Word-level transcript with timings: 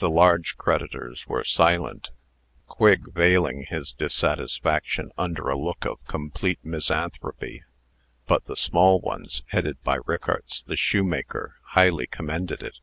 The 0.00 0.10
large 0.10 0.56
creditors 0.56 1.28
were 1.28 1.44
silent 1.44 2.10
Quigg 2.66 3.12
veiling 3.14 3.66
his 3.66 3.92
dissatisfaction 3.92 5.12
under 5.16 5.48
a 5.48 5.56
look 5.56 5.84
of 5.86 6.04
complete 6.08 6.58
misanthropy 6.64 7.62
but 8.26 8.46
the 8.46 8.56
small 8.56 8.98
ones, 9.00 9.44
headed 9.50 9.80
by 9.84 9.98
Rickarts, 10.06 10.60
the 10.64 10.74
shoemaker, 10.74 11.54
highly 11.62 12.08
commended 12.08 12.64
it. 12.64 12.80